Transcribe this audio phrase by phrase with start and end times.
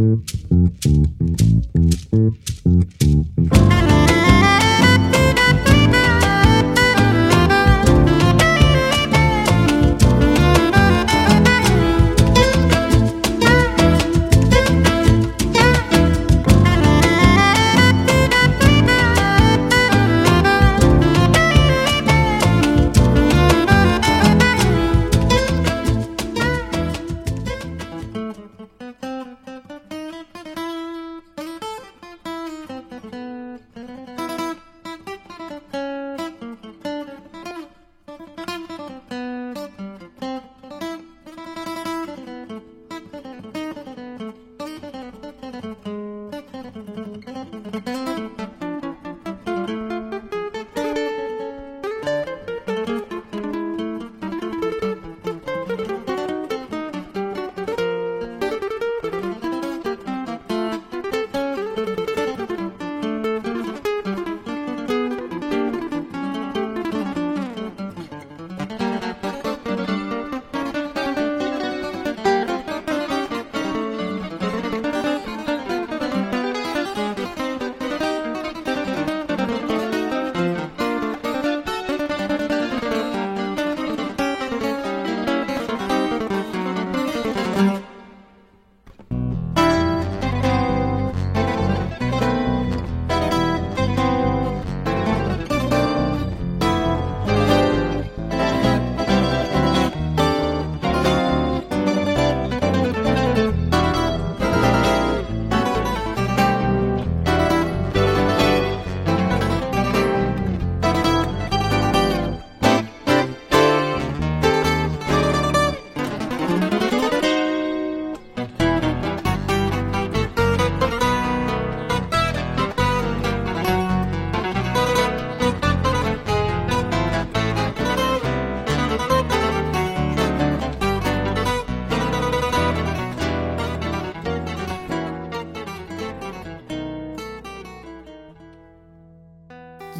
[0.00, 0.59] Mm-hmm.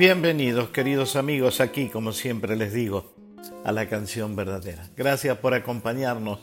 [0.01, 3.13] Bienvenidos queridos amigos aquí, como siempre les digo,
[3.67, 4.89] a la canción verdadera.
[4.97, 6.39] Gracias por acompañarnos.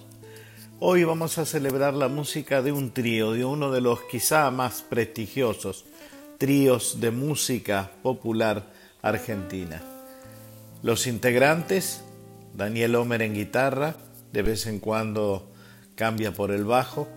[0.80, 4.84] Hoy vamos a celebrar la música de un trío, de uno de los quizá más
[4.84, 5.86] prestigiosos
[6.38, 8.68] tríos de música popular
[9.02, 9.82] argentina.
[10.84, 12.04] Los integrantes,
[12.54, 13.96] Daniel Homer en guitarra,
[14.34, 15.52] de vez en cuando
[15.96, 17.08] cambia por el bajo,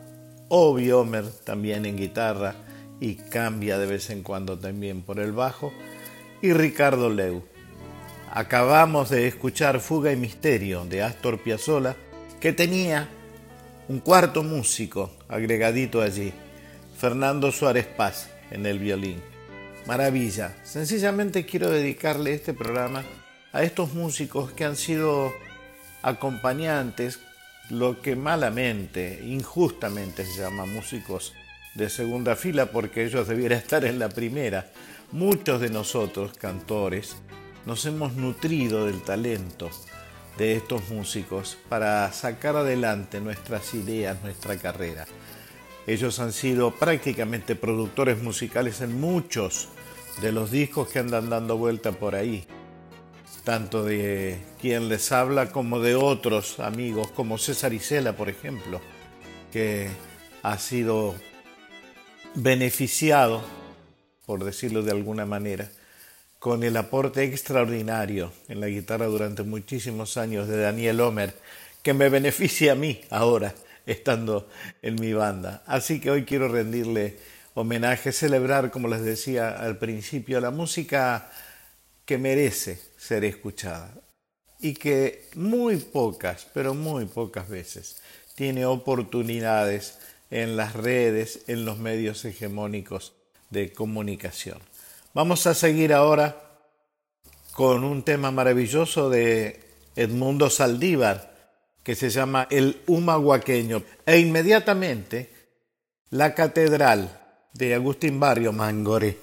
[0.48, 2.54] Obi Homer también en guitarra
[2.98, 5.70] y cambia de vez en cuando también por el bajo,
[6.42, 7.42] y Ricardo Leu.
[8.32, 11.96] Acabamos de escuchar Fuga y Misterio de Astor Piazzolla,
[12.40, 13.08] que tenía
[13.88, 16.32] un cuarto músico agregadito allí,
[16.96, 19.20] Fernando Suárez Paz en el violín.
[19.86, 20.56] Maravilla.
[20.62, 23.02] Sencillamente quiero dedicarle este programa
[23.52, 25.32] a estos músicos que han sido
[26.02, 27.18] acompañantes,
[27.70, 31.34] lo que malamente, injustamente se llama músicos
[31.74, 34.70] de segunda fila porque ellos debieran estar en la primera.
[35.12, 37.16] Muchos de nosotros, cantores,
[37.66, 39.69] nos hemos nutrido del talento
[40.38, 45.06] de estos músicos para sacar adelante nuestras ideas, nuestra carrera.
[45.88, 49.69] Ellos han sido prácticamente productores musicales en muchos
[50.22, 52.47] de los discos que andan dando vuelta por ahí,
[53.42, 58.81] tanto de quien les habla como de otros amigos, como César Isela, por ejemplo,
[59.50, 59.91] que
[60.44, 61.16] ha sido
[62.37, 63.42] beneficiado
[64.30, 65.68] por decirlo de alguna manera,
[66.38, 71.34] con el aporte extraordinario en la guitarra durante muchísimos años de Daniel Homer,
[71.82, 73.52] que me beneficia a mí ahora
[73.86, 74.48] estando
[74.82, 75.64] en mi banda.
[75.66, 77.16] Así que hoy quiero rendirle
[77.54, 81.28] homenaje, celebrar, como les decía al principio, la música
[82.04, 83.92] que merece ser escuchada
[84.60, 88.00] y que muy pocas, pero muy pocas veces
[88.36, 89.98] tiene oportunidades
[90.30, 93.15] en las redes, en los medios hegemónicos
[93.50, 94.58] de comunicación.
[95.12, 96.50] Vamos a seguir ahora
[97.52, 99.60] con un tema maravilloso de
[99.97, 101.30] Edmundo Saldívar
[101.82, 105.30] que se llama El Humahuaqueño e inmediatamente
[106.10, 107.20] la Catedral
[107.52, 109.18] de Agustín Barrio Mangore.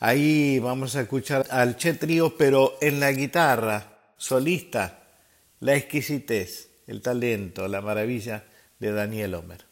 [0.00, 5.02] Ahí vamos a escuchar al Che Trío, pero en la guitarra solista,
[5.60, 8.44] la exquisitez, el talento, la maravilla
[8.78, 9.64] de Daniel Homer.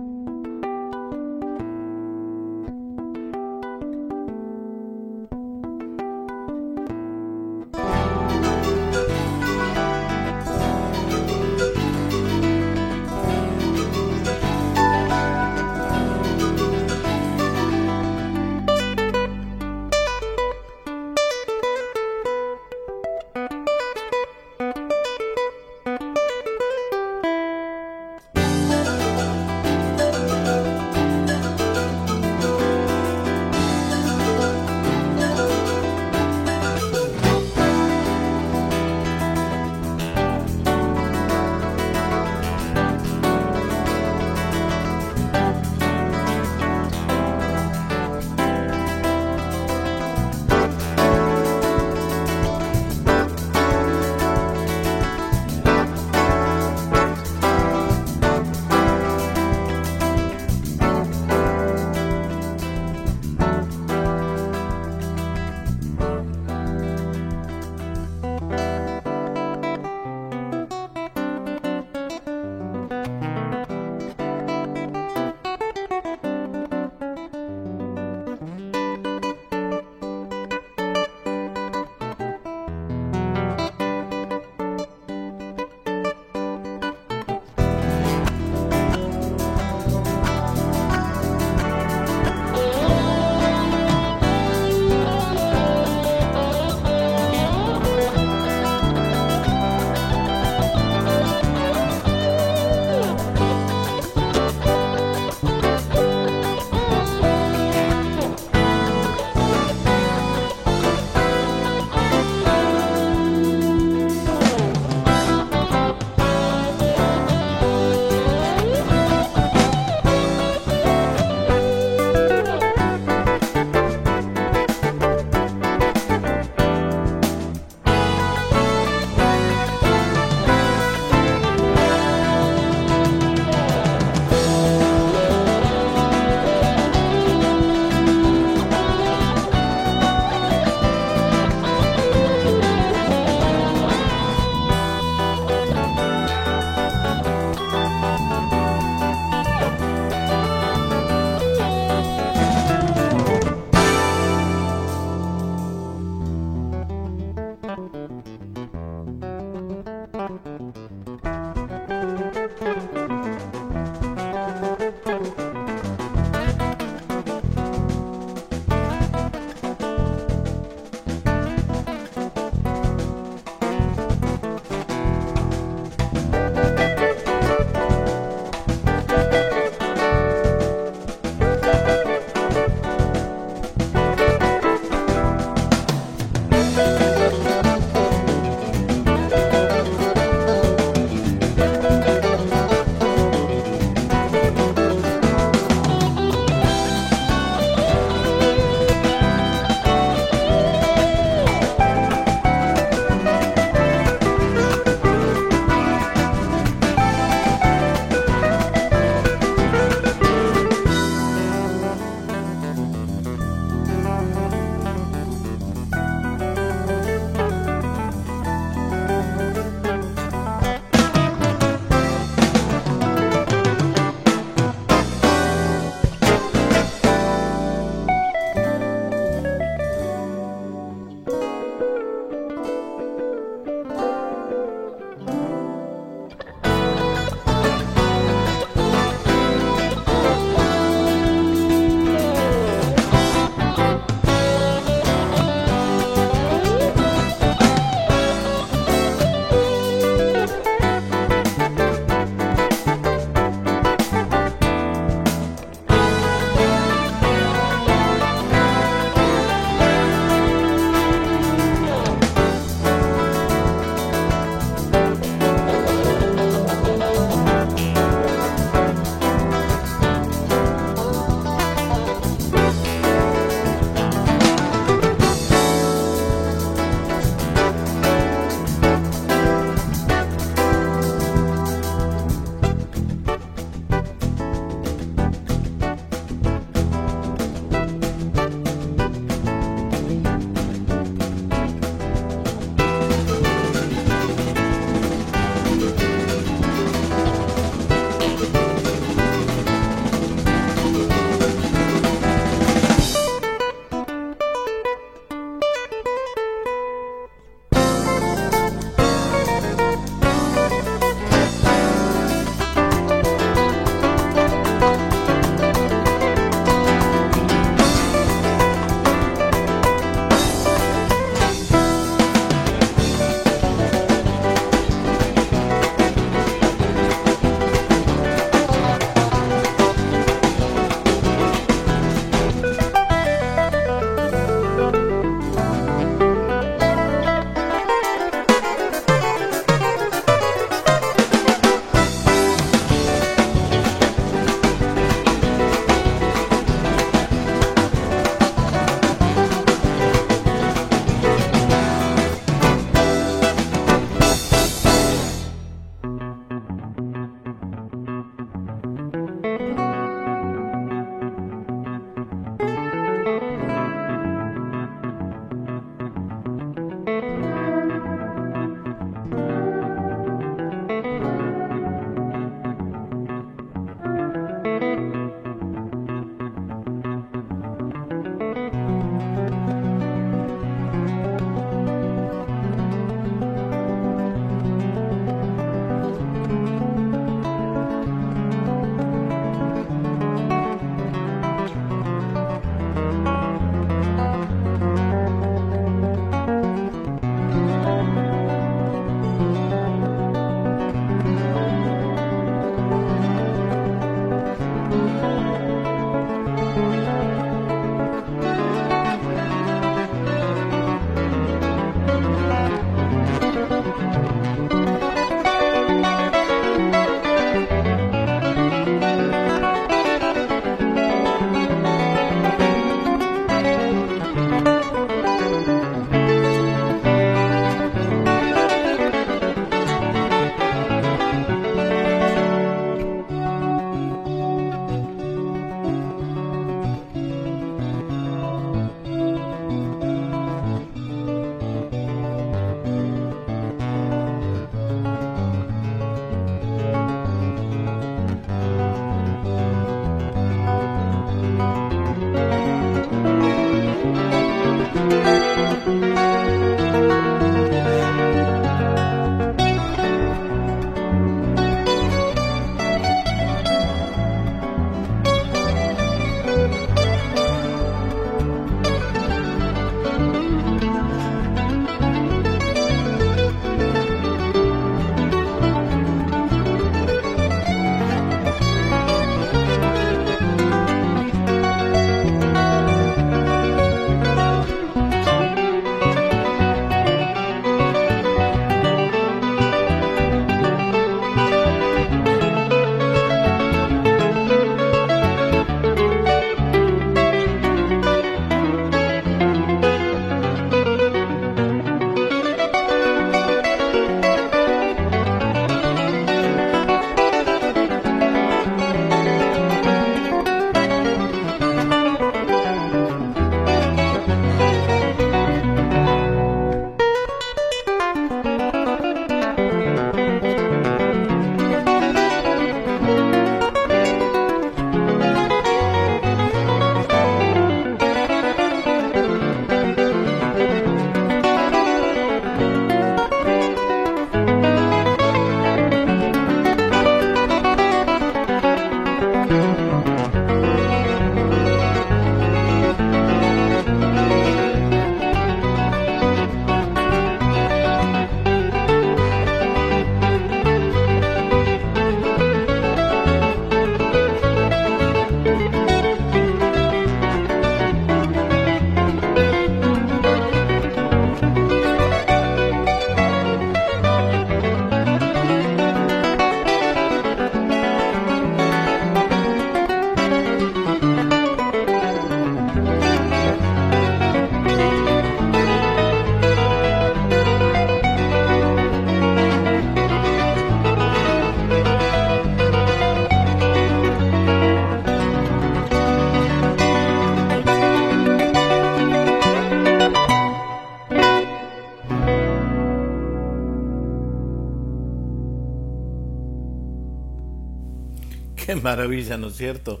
[598.82, 600.00] maravilla, ¿no es cierto?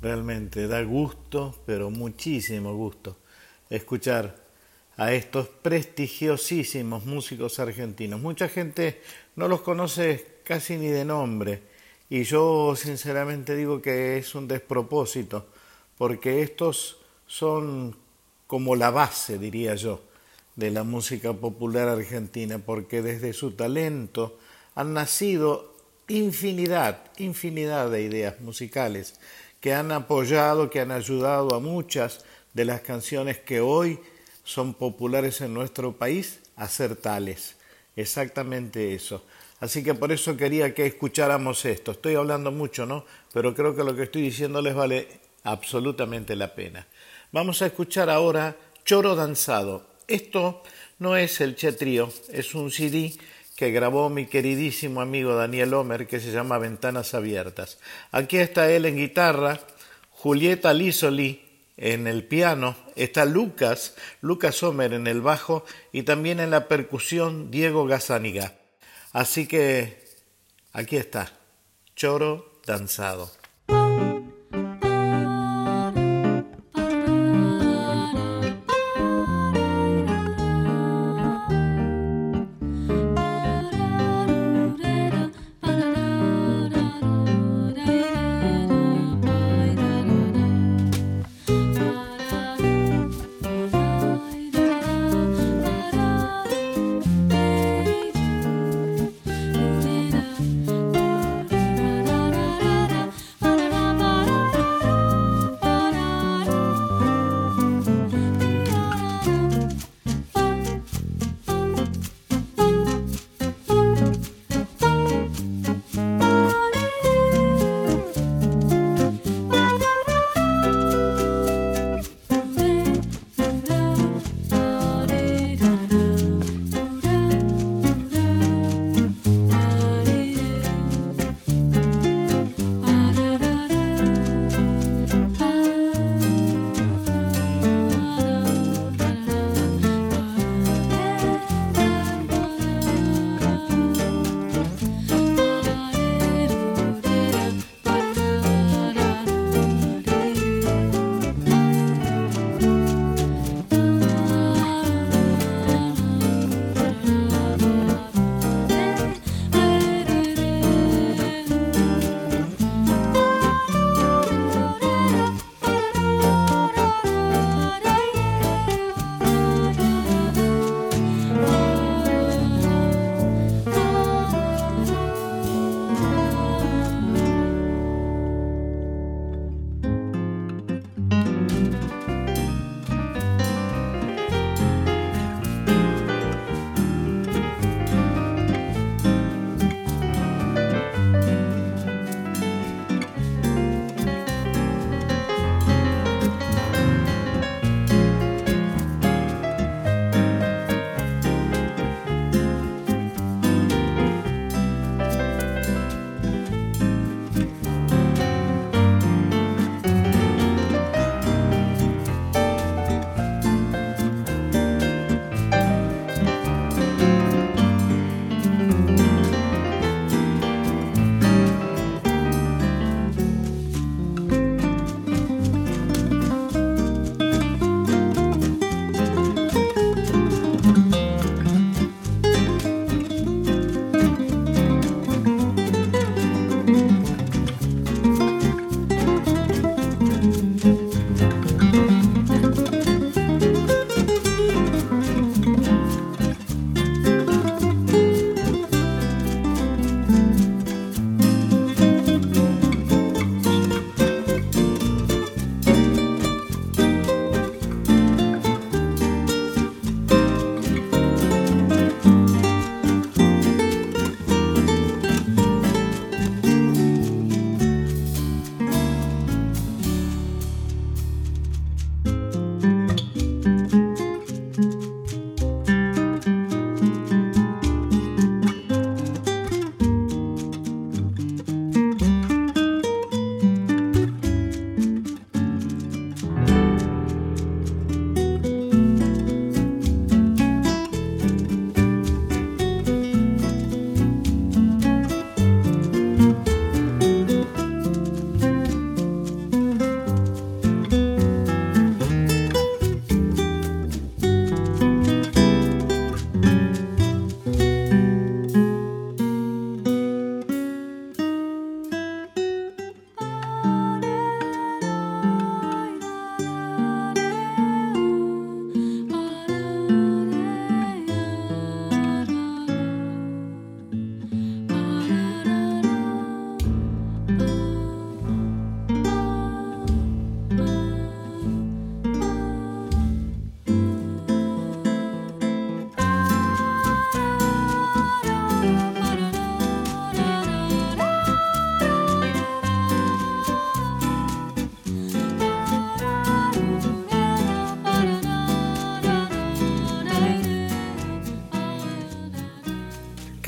[0.00, 3.16] Realmente da gusto, pero muchísimo gusto,
[3.68, 4.36] escuchar
[4.96, 8.20] a estos prestigiosísimos músicos argentinos.
[8.20, 9.00] Mucha gente
[9.36, 11.62] no los conoce casi ni de nombre
[12.08, 15.46] y yo sinceramente digo que es un despropósito
[15.96, 17.96] porque estos son
[18.46, 20.02] como la base, diría yo,
[20.56, 24.38] de la música popular argentina, porque desde su talento
[24.74, 25.69] han nacido
[26.10, 29.14] infinidad, infinidad de ideas musicales
[29.60, 34.00] que han apoyado, que han ayudado a muchas de las canciones que hoy
[34.42, 37.56] son populares en nuestro país a ser tales.
[37.94, 39.24] Exactamente eso.
[39.60, 41.92] Así que por eso quería que escucháramos esto.
[41.92, 43.04] Estoy hablando mucho, ¿no?
[43.32, 45.06] Pero creo que lo que estoy diciendo les vale
[45.44, 46.86] absolutamente la pena.
[47.30, 49.86] Vamos a escuchar ahora Choro Danzado.
[50.08, 50.62] Esto
[50.98, 51.68] no es el Che
[52.32, 53.12] es un CD
[53.60, 57.78] que grabó mi queridísimo amigo Daniel Homer que se llama Ventanas Abiertas.
[58.10, 59.60] Aquí está él en guitarra,
[60.12, 61.44] Julieta Lisoli
[61.76, 67.50] en el piano, está Lucas, Lucas Homer en el bajo y también en la percusión
[67.50, 68.54] Diego Gazániga.
[69.12, 70.06] Así que
[70.72, 71.30] aquí está,
[71.94, 73.39] Choro Danzado.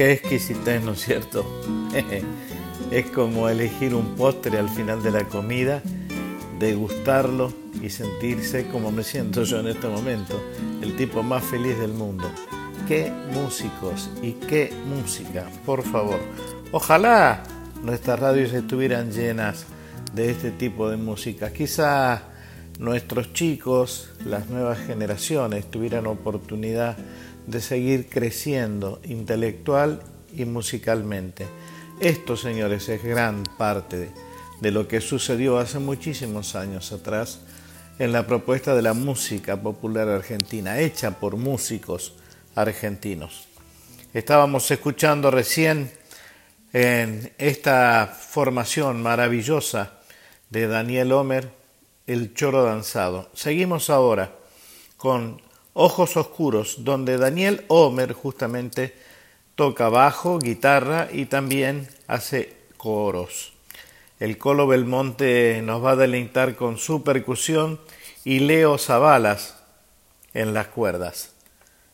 [0.02, 1.46] Qué exquisitez, ¿no es cierto?
[2.90, 5.80] es como elegir un postre al final de la comida,
[6.58, 10.42] degustarlo y sentirse como me siento yo en este momento,
[10.82, 12.28] el tipo más feliz del mundo.
[12.88, 16.18] Qué músicos y qué música, por favor.
[16.72, 17.44] Ojalá
[17.84, 19.66] nuestras radios estuvieran llenas
[20.14, 21.52] de este tipo de música.
[21.52, 22.24] Quizá
[22.80, 26.96] nuestros chicos, las nuevas generaciones, tuvieran oportunidad
[27.46, 30.02] de seguir creciendo intelectual
[30.34, 31.46] y musicalmente.
[32.00, 34.12] Esto, señores, es gran parte
[34.60, 37.40] de, lo que sucedió hace muchísimos años atrás
[37.98, 42.14] en la propuesta de la música popular argentina, hecha por músicos
[42.54, 43.48] argentinos.
[44.14, 45.90] Estábamos escuchando recién
[46.72, 50.00] en esta formación maravillosa
[50.50, 51.50] de Daniel Homer,
[52.06, 53.30] El Choro Danzado.
[53.34, 54.32] Seguimos ahora
[54.96, 55.40] con
[55.74, 58.94] Ojos Oscuros, donde Daniel Homer justamente
[59.54, 63.52] toca bajo, guitarra y también hace coros.
[64.20, 67.80] El Colo Belmonte nos va a deleitar con su percusión
[68.24, 69.56] y Leo Zavalas
[70.34, 71.34] en las cuerdas.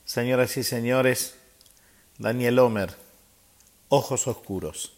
[0.04, 1.36] Señoras y señores,
[2.18, 2.94] Daniel Homer,
[3.88, 4.92] Ojos Oscuros.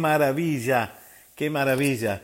[0.00, 0.98] Maravilla,
[1.36, 2.22] qué maravilla.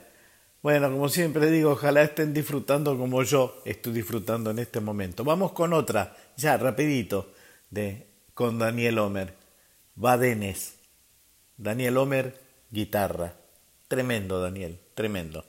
[0.62, 5.22] Bueno, como siempre digo, ojalá estén disfrutando como yo estoy disfrutando en este momento.
[5.22, 7.32] Vamos con otra, ya rapidito,
[7.70, 9.34] de con Daniel Homer.
[9.94, 10.74] Badenes.
[11.56, 12.38] Daniel Homer,
[12.70, 13.34] guitarra.
[13.88, 15.44] Tremendo, Daniel, tremendo.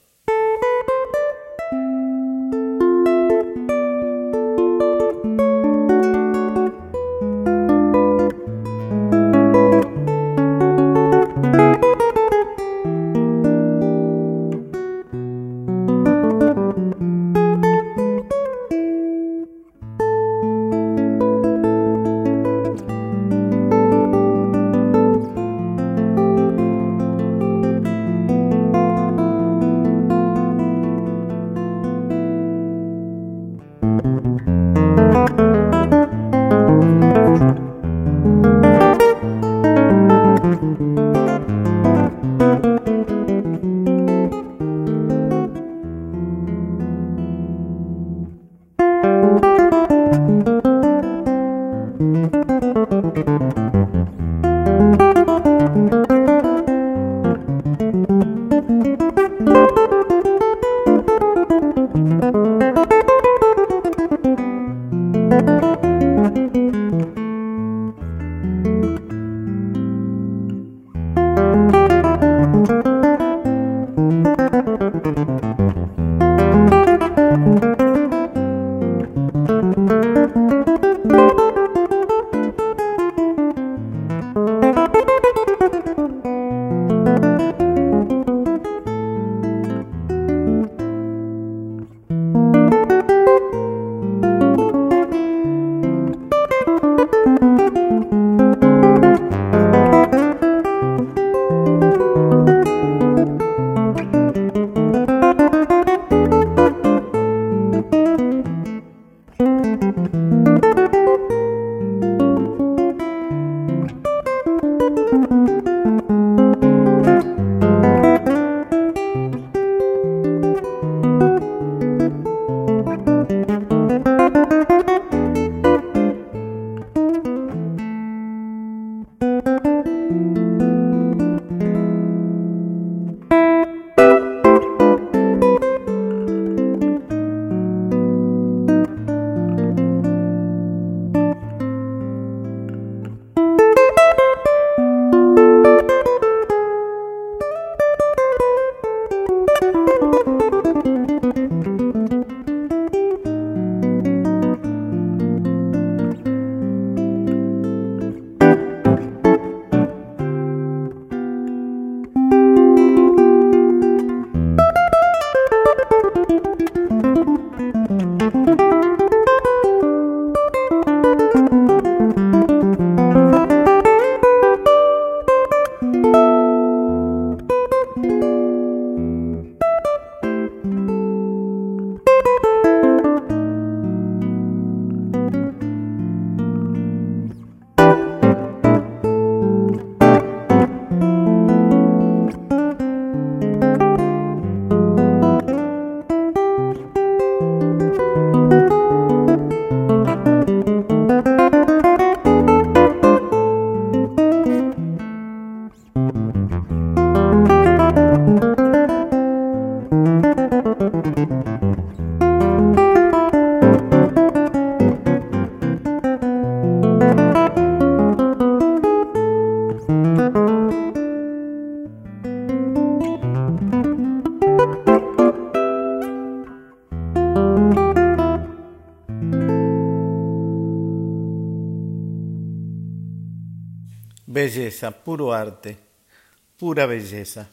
[236.67, 237.47] Pura belleza.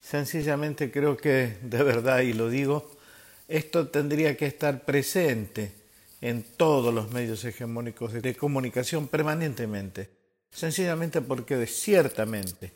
[0.00, 2.90] Sencillamente creo que, de verdad, y lo digo,
[3.46, 5.70] esto tendría que estar presente
[6.20, 10.10] en todos los medios hegemónicos de comunicación permanentemente,
[10.50, 12.72] sencillamente porque ciertamente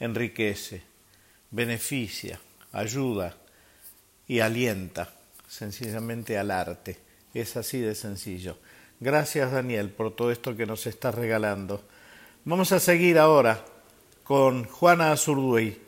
[0.00, 0.80] enriquece,
[1.50, 2.40] beneficia,
[2.72, 3.36] ayuda
[4.26, 5.12] y alienta
[5.46, 6.96] sencillamente al arte.
[7.34, 8.56] Es así de sencillo.
[8.98, 11.84] Gracias Daniel por todo esto que nos estás regalando.
[12.46, 13.62] Vamos a seguir ahora
[14.28, 15.78] con Juana Azurduy,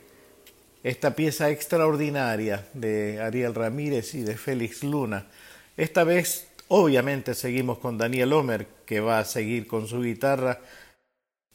[0.81, 5.27] esta pieza extraordinaria de Ariel Ramírez y de Félix Luna.
[5.77, 10.59] Esta vez, obviamente, seguimos con Daniel Homer, que va a seguir con su guitarra.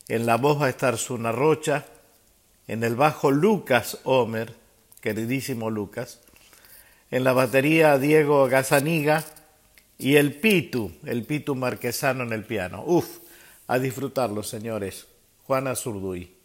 [0.07, 1.85] En la voz va a estar Suna Rocha
[2.69, 4.55] En el bajo Lucas Homer,
[5.01, 6.21] queridísimo Lucas.
[7.11, 9.25] En la batería Diego Gazaniga
[9.99, 12.85] y el Pitu, el Pitu Marquesano en el piano.
[12.87, 13.19] Uf,
[13.67, 15.09] a disfrutarlo, señores.
[15.49, 16.36] Juana Zurduy.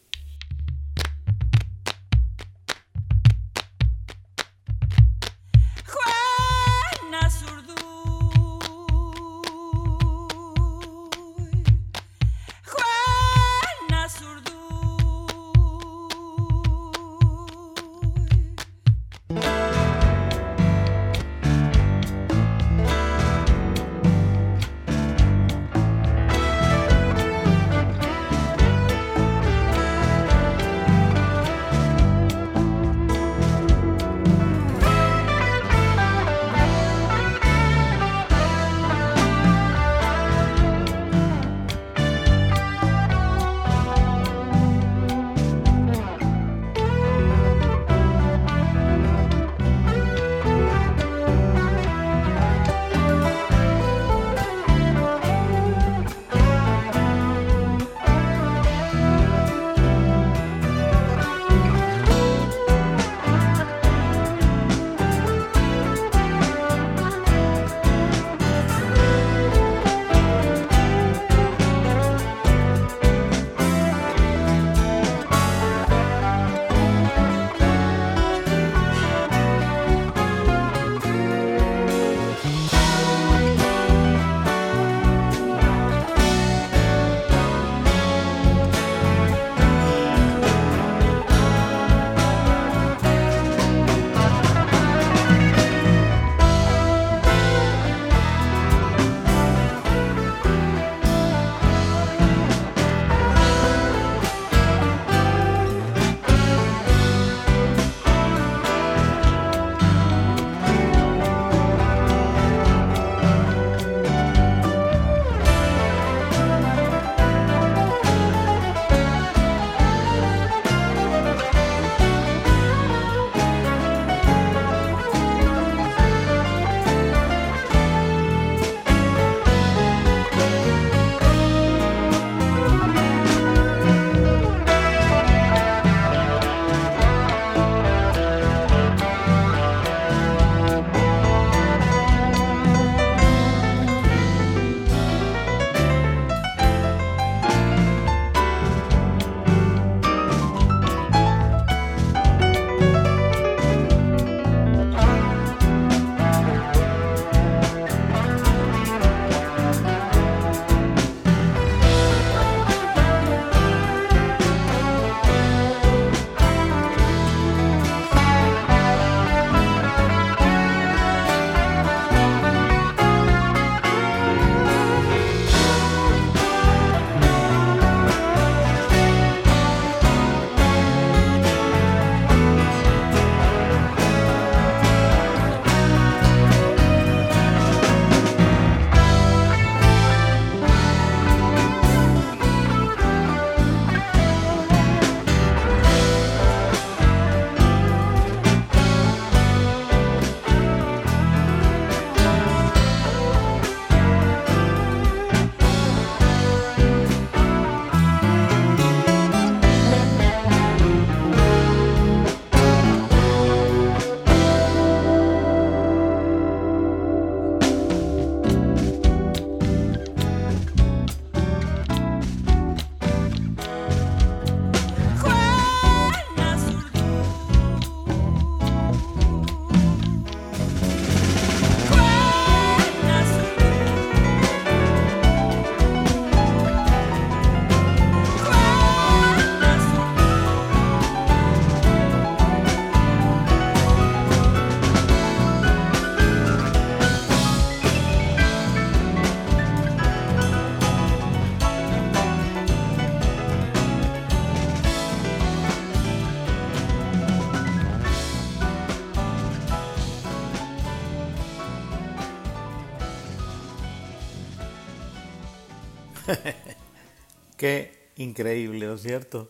[268.22, 269.50] Increíble, ¿no es cierto?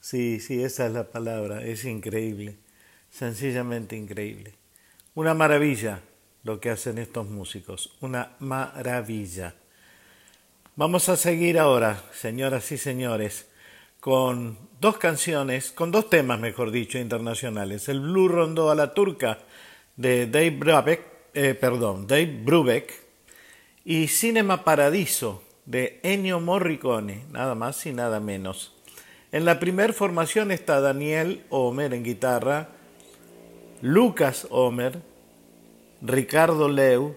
[0.00, 2.58] Sí, sí, esa es la palabra, es increíble,
[3.10, 4.54] sencillamente increíble.
[5.14, 6.02] Una maravilla
[6.42, 9.54] lo que hacen estos músicos, una maravilla.
[10.76, 13.48] Vamos a seguir ahora, señoras y señores,
[13.98, 17.88] con dos canciones, con dos temas, mejor dicho, internacionales.
[17.88, 19.38] El Blue Rondo a la turca
[19.96, 21.00] de Dave Brubeck,
[21.32, 22.92] eh, perdón, Dave Brubeck
[23.84, 28.72] y Cinema Paradiso de Ennio Morricone, nada más y nada menos.
[29.32, 32.68] En la primera formación está Daniel Homer en guitarra,
[33.80, 35.00] Lucas Homer,
[36.02, 37.16] Ricardo Leu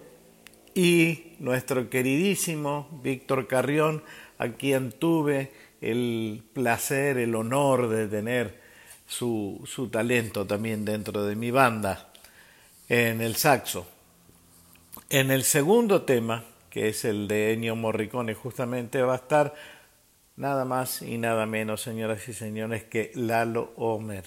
[0.74, 4.02] y nuestro queridísimo Víctor Carrión,
[4.38, 8.60] a quien tuve el placer, el honor de tener
[9.06, 12.08] su, su talento también dentro de mi banda
[12.88, 13.86] en el saxo.
[15.10, 19.54] En el segundo tema, que es el de Ennio Morricone, justamente va a estar
[20.36, 24.24] nada más y nada menos, señoras y señores, que Lalo Homer.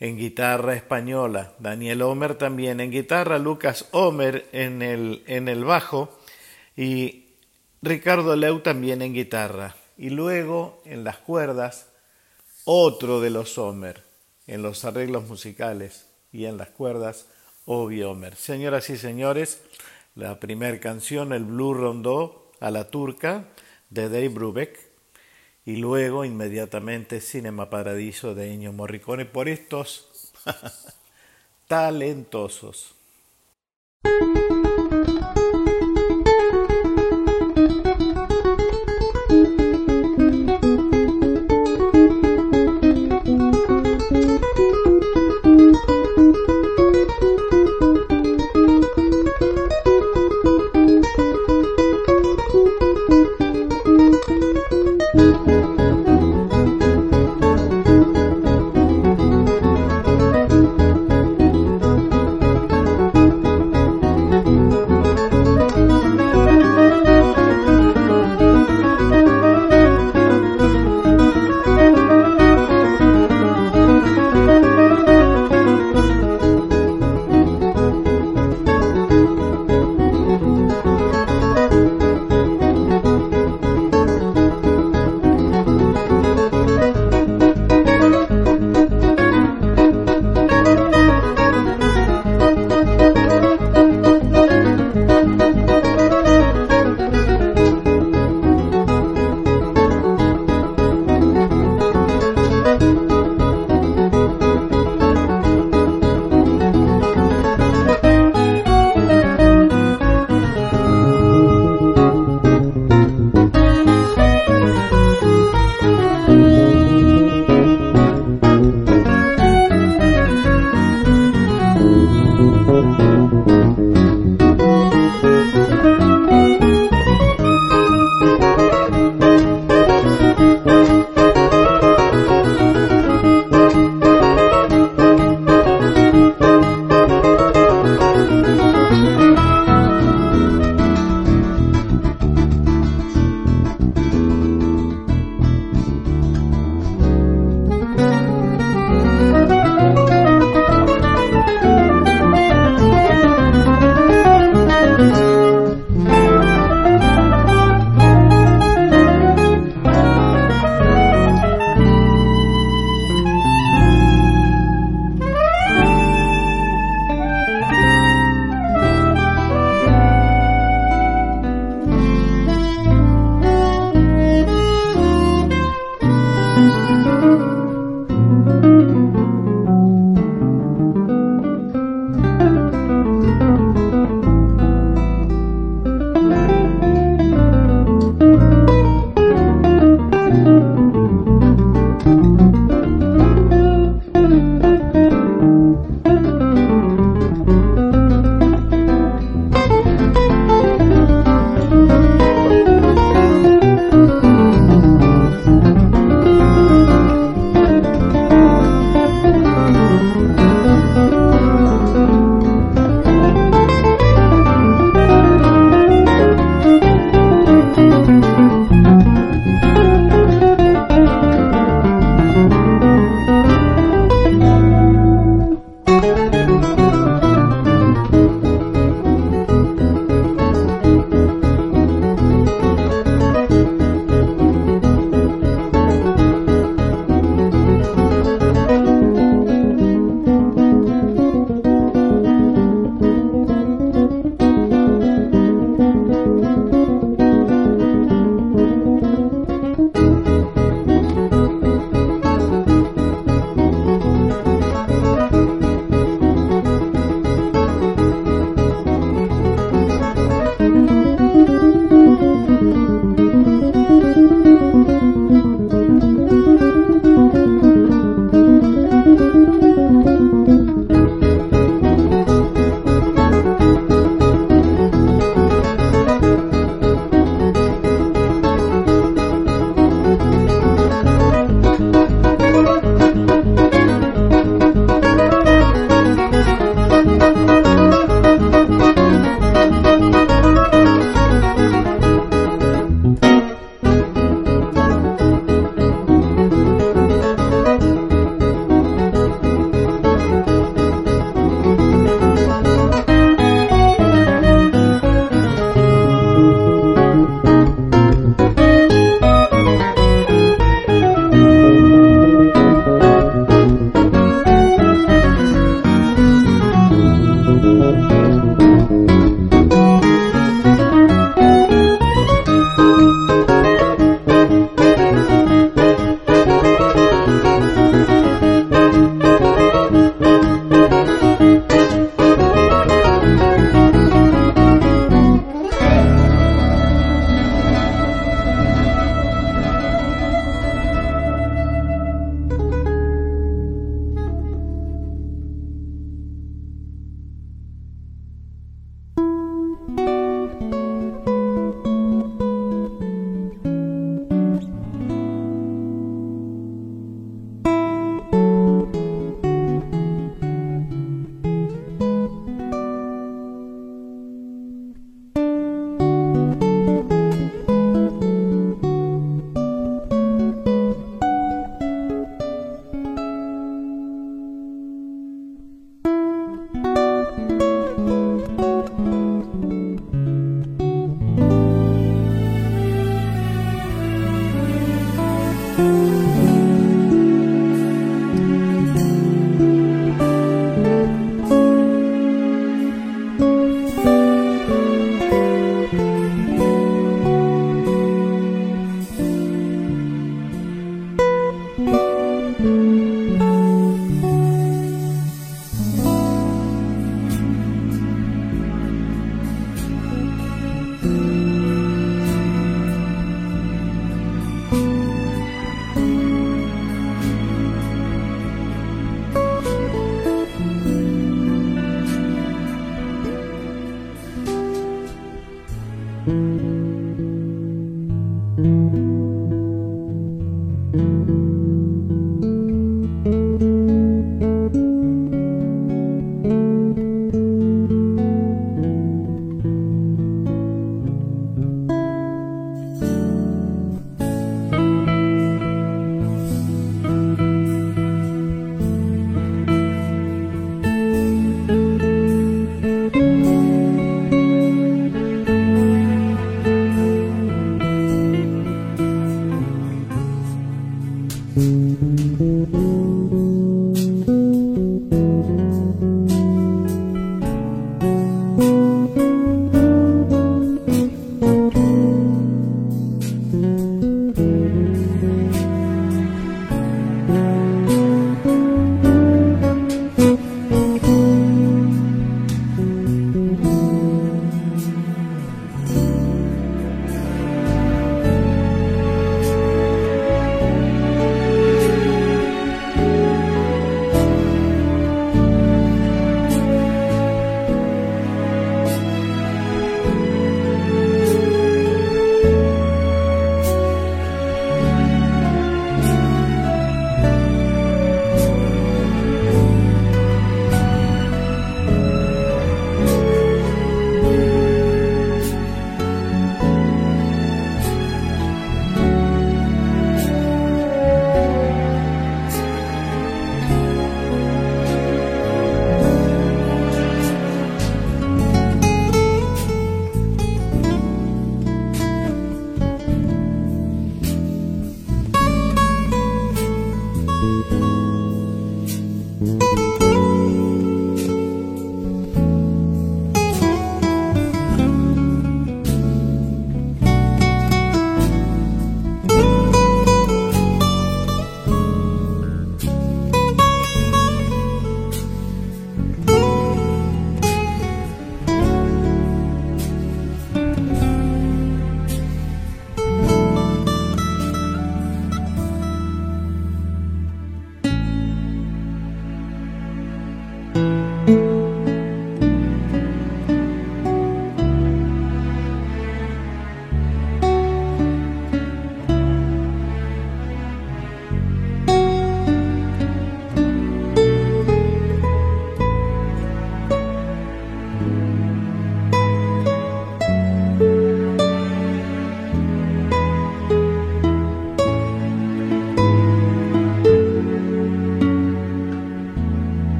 [0.00, 6.18] En guitarra española, Daniel Homer también en guitarra, Lucas Homer en el, en el bajo
[6.76, 7.24] y
[7.80, 11.88] Ricardo Leu también en guitarra y luego en las cuerdas
[12.64, 14.02] otro de los Homer,
[14.46, 17.26] en los arreglos musicales y en las cuerdas
[17.66, 18.36] Obi Homer.
[18.36, 19.62] Señoras y señores,
[20.14, 23.48] la primera canción, el Blue Rondó a la turca
[23.90, 24.78] de Dave Brubeck
[25.64, 30.32] y luego inmediatamente Cinema Paradiso de Ennio Morricone por estos
[31.68, 32.94] talentosos.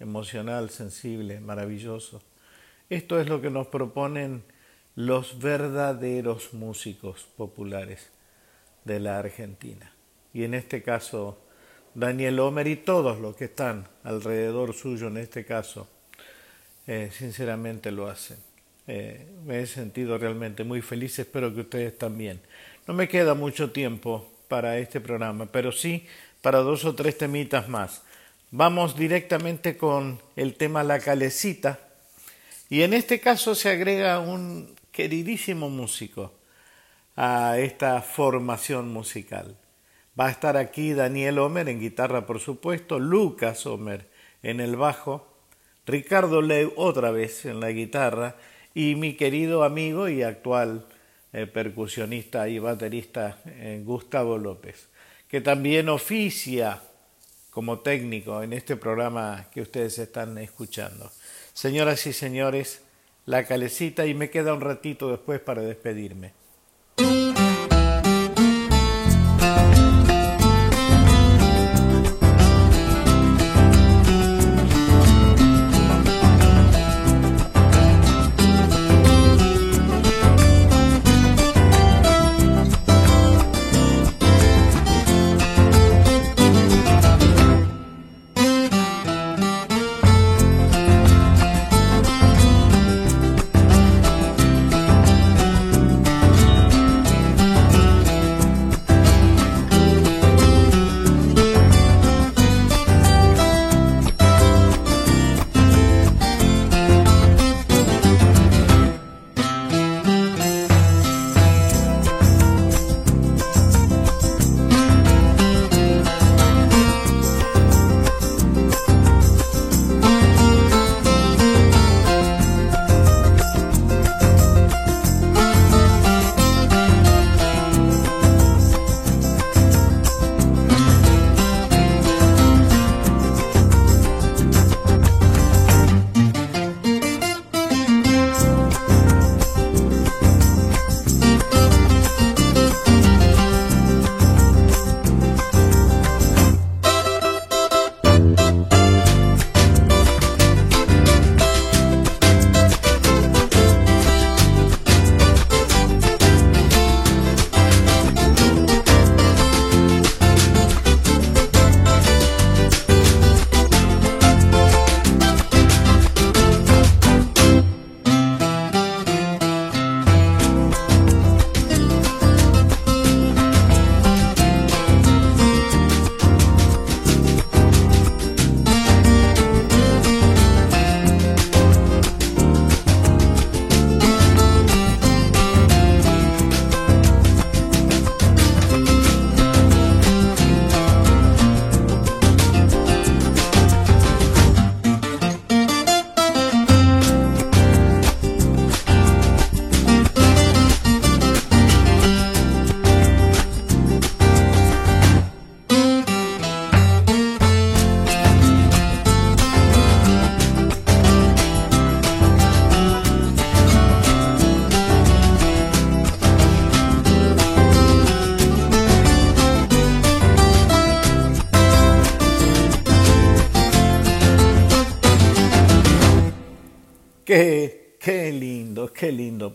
[0.00, 2.22] Emocional, sensible, maravilloso.
[2.88, 4.42] Esto es lo que nos proponen
[4.94, 8.10] los verdaderos músicos populares.
[8.84, 9.92] de la Argentina.
[10.32, 11.38] Y en este caso,
[11.94, 15.88] Daniel Homer y todos los que están alrededor suyo en este caso,
[16.86, 18.38] eh, sinceramente lo hacen.
[18.86, 22.40] Eh, me he sentido realmente muy feliz, espero que ustedes también.
[22.86, 26.06] No me queda mucho tiempo para este programa, pero sí
[26.40, 28.02] para dos o tres temitas más.
[28.50, 31.80] Vamos directamente con el tema La Calecita
[32.70, 36.32] y en este caso se agrega un queridísimo músico
[37.14, 39.54] a esta formación musical.
[40.18, 44.08] Va a estar aquí Daniel Homer en guitarra, por supuesto, Lucas Homer
[44.42, 45.28] en el bajo,
[45.84, 48.36] Ricardo Leu otra vez en la guitarra
[48.74, 50.86] y mi querido amigo y actual
[51.34, 54.88] eh, percusionista y baterista eh, Gustavo López,
[55.28, 56.80] que también oficia
[57.58, 61.10] como técnico en este programa que ustedes están escuchando.
[61.52, 62.82] Señoras y señores,
[63.26, 66.34] la calecita y me queda un ratito después para despedirme.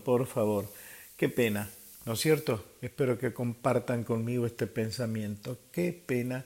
[0.04, 0.70] Por favor.
[1.16, 1.70] Qué pena,
[2.04, 2.64] ¿no es cierto?
[2.82, 5.58] Espero que compartan conmigo este pensamiento.
[5.72, 6.44] Qué pena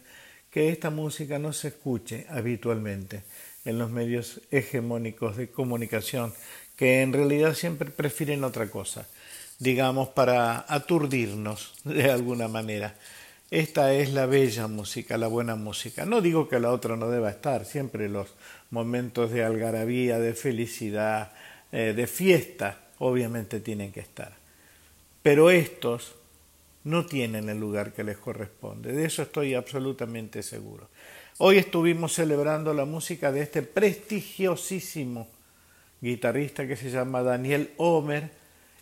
[0.50, 3.24] que esta música no se escuche habitualmente
[3.64, 6.32] en los medios hegemónicos de comunicación,
[6.76, 9.06] que en realidad siempre prefieren otra cosa,
[9.58, 12.94] digamos, para aturdirnos de alguna manera.
[13.50, 16.04] Esta es la bella música, la buena música.
[16.04, 18.28] No digo que la otra no deba estar, siempre los
[18.70, 21.32] momentos de algarabía, de felicidad,
[21.72, 24.32] eh, de fiesta, obviamente tienen que estar.
[25.22, 26.14] Pero estos
[26.84, 30.88] no tienen el lugar que les corresponde, de eso estoy absolutamente seguro.
[31.38, 35.28] Hoy estuvimos celebrando la música de este prestigiosísimo
[36.00, 38.30] guitarrista que se llama Daniel Homer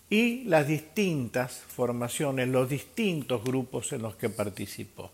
[0.08, 5.10] y las distintas formaciones, los distintos grupos en los que participó.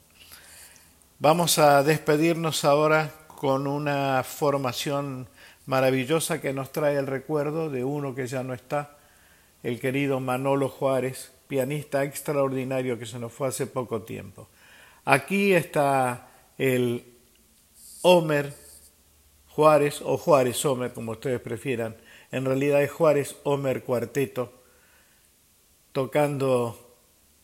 [1.19, 5.27] Vamos a despedirnos ahora con una formación
[5.73, 8.99] maravillosa que nos trae el recuerdo de uno que ya no está,
[9.63, 14.49] el querido Manolo Juárez, pianista extraordinario que se nos fue hace poco tiempo.
[15.07, 17.07] Aquí está el
[18.03, 18.53] Homer
[19.49, 21.97] Juárez o Juárez Homer, como ustedes prefieran.
[22.31, 24.53] En realidad es Juárez Homer Cuarteto,
[25.93, 26.97] tocando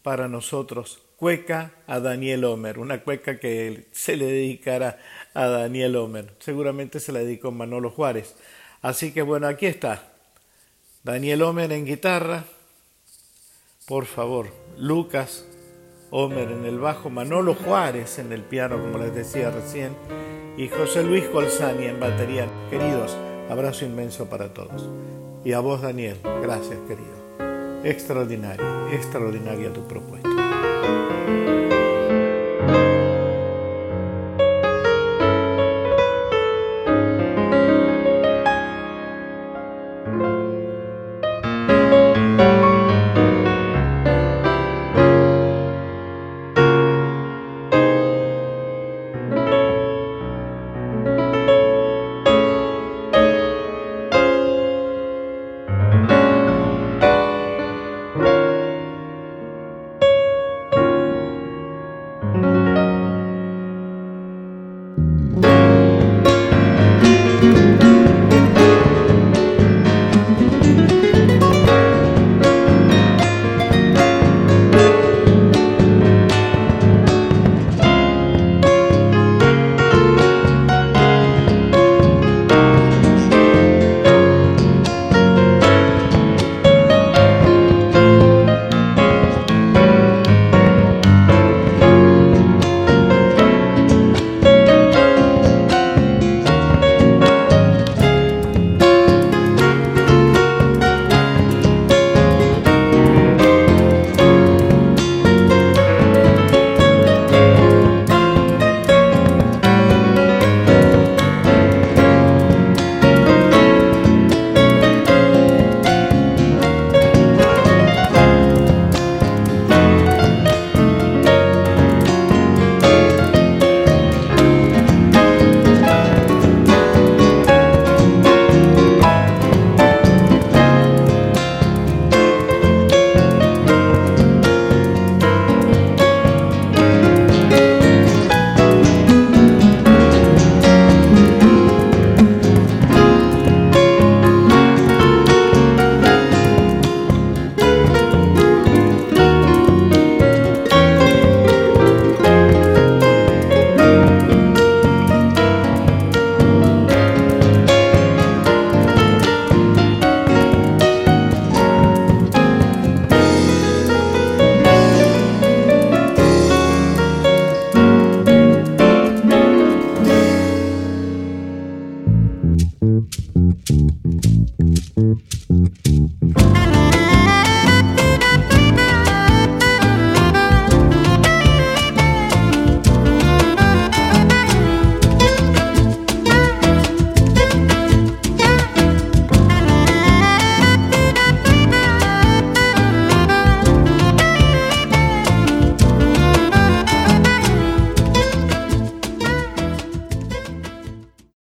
[0.02, 4.98] para nosotros cueca a Daniel Homer, una cueca que se le dedicara
[5.34, 6.32] a Daniel Homer.
[6.38, 8.36] Seguramente se la dedicó Manolo Juárez.
[8.82, 10.12] Así que bueno, aquí está.
[11.02, 12.44] Daniel Homer en guitarra,
[13.86, 15.44] por favor, Lucas
[16.10, 19.96] Homer en el bajo, Manolo Juárez en el piano, como les decía recién,
[20.56, 22.46] y José Luis Colzani en batería.
[22.70, 23.16] Queridos,
[23.50, 24.88] abrazo inmenso para todos.
[25.44, 27.82] Y a vos, Daniel, gracias, querido.
[27.84, 30.27] Extraordinaria, extraordinaria tu propuesta.
[31.28, 31.67] Bye.